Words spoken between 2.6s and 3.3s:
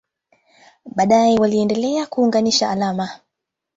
alama.